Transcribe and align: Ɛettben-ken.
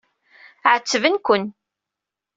Ɛettben-ken. 0.71 1.45